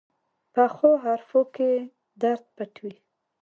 [0.53, 1.71] پخو حرفو کې
[2.21, 2.95] درد پټ وي